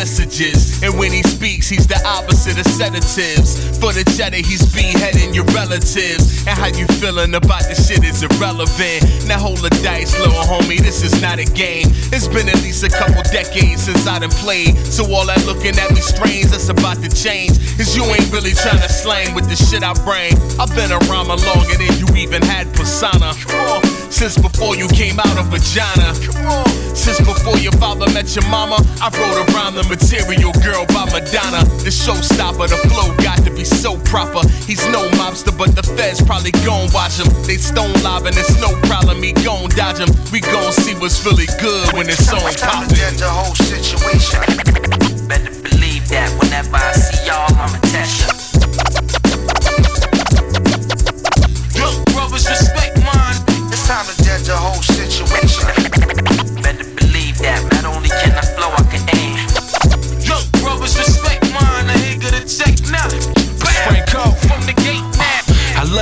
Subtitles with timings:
[0.00, 0.82] messages.
[0.82, 3.78] And when he speaks, he's the opposite of sedatives.
[3.78, 6.46] For the cheddar, he's beheading your relatives.
[6.46, 9.28] And how you feeling about this shit is irrelevant.
[9.28, 11.92] Now hold the dice, little homie, this is not a game.
[12.10, 14.76] It's been at least a couple decades since I done played.
[14.88, 17.60] So all that looking at me strange, that's about to change.
[17.76, 20.32] Cause you ain't really trying to slang with the shit I bring.
[20.58, 23.36] I've been around longer than you even had persona.
[24.10, 26.14] Since before you came out of vagina.
[26.94, 31.64] Since before your father met your mama, I wrote around the material girl by Madonna.
[31.80, 34.46] The showstopper, the flow got to be so proper.
[34.66, 37.30] He's no mobster, but the feds probably gon' watch him.
[37.46, 40.10] They stone lobbing, it's no problem, me gon' dodge him.
[40.32, 43.16] We gon' see what's really good when it's on poppin'.
[43.16, 44.42] the whole situation.
[45.30, 47.49] Better believe that whenever I see y'all,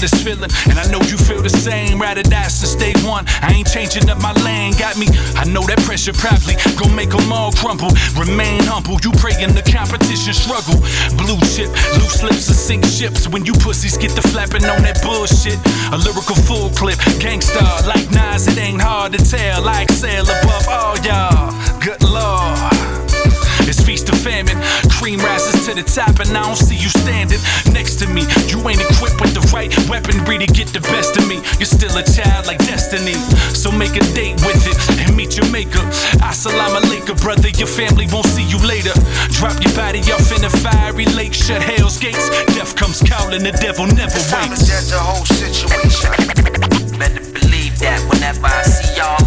[0.00, 2.02] this feeling, and I know you feel the same.
[2.02, 3.24] Or die since day one.
[3.42, 4.72] I ain't changing up my lane.
[4.78, 5.06] Got me,
[5.36, 7.90] I know that pressure probably gon' make them all crumble.
[8.16, 10.78] Remain humble, you pray in the competition struggle.
[11.16, 13.28] Blue chip, loose lips and sink ships.
[13.28, 15.58] When you pussies get the flapping on that bullshit.
[15.92, 19.62] A lyrical full clip, gangsta like Nas, it ain't hard to tell.
[19.62, 21.52] Like sail above all y'all.
[21.80, 23.04] Good lord.
[23.66, 24.60] It's feast of famine.
[24.90, 27.40] Cream rises to the top, and I don't see you standing
[30.04, 31.36] weaponry to get the best of me.
[31.58, 33.14] You're still a child like destiny.
[33.54, 35.80] So make a date with it and meet your maker.
[36.20, 37.48] Assalamu alaikum, brother.
[37.48, 38.92] Your family won't see you later.
[39.32, 42.28] Drop your body off in a fiery lake, shut hell's gates.
[42.54, 44.68] Death comes calling, the devil never It's time to waits.
[44.68, 46.10] dead the whole situation.
[46.98, 49.18] Better believe that whenever I see y'all,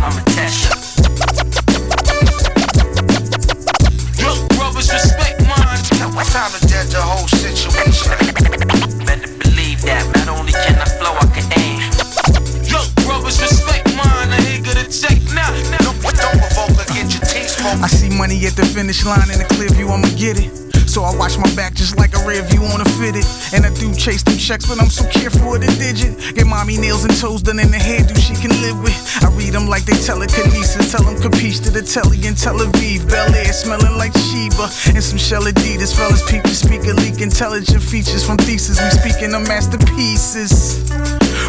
[18.27, 20.51] money at the finish line in the clear view, I'ma get it.
[20.83, 23.23] So I watch my back just like a rear view on a fitted.
[23.55, 26.35] And I do chase them checks, but I'm so careful with the digit.
[26.35, 28.95] Get mommy nails and toes done in the hairdo she can live with.
[29.23, 30.91] I read them like they telekinesis.
[30.91, 33.07] Tell them capiche to the telly in Tel Aviv.
[33.07, 34.67] Bel Air smelling like Sheba.
[34.91, 35.95] And some shell Adidas.
[35.95, 38.75] Fellas peep the speaker leak intelligent features from thesis.
[38.75, 40.83] We speaking of masterpieces.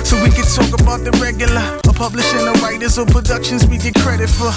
[0.06, 1.62] So we can talk about the regular,
[1.98, 4.54] publishing the writers or productions we get credit for.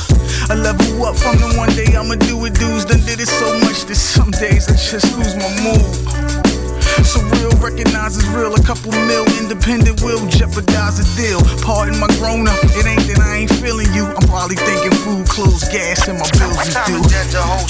[0.54, 2.86] A level up from the one day I'ma do it dudes.
[2.86, 5.82] Done did it so much that some days I just lose my mood.
[7.02, 11.42] So real recognizes real, a couple mil independent will jeopardize a deal.
[11.66, 14.06] Pardon my grown up, it ain't that I ain't feeling you.
[14.06, 17.02] I'm probably thinking food, clothes, gas, and my bills It's is due.
[17.34, 17.66] the whole